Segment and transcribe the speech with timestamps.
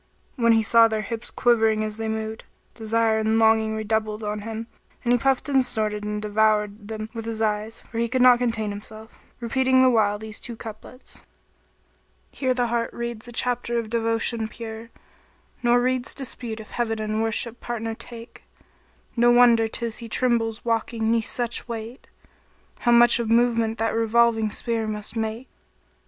[0.35, 4.65] When he saw their hips quivering as they moved, desire and longing redoubled on him;
[5.03, 8.23] and he puffed and snorted and he devoured them with his eyes, for he could
[8.23, 11.23] not contain himself, repeating the while these two couplets,
[12.31, 14.89] "Here the heart reads a chapter of devotion pure;
[15.25, 18.41] * Nor reads dispute if Heaven in worship partner take:
[19.15, 22.07] No wonder 'tis he trembles walking 'neath such weight!
[22.45, 25.47] * How much of movement that revolving sphere must make.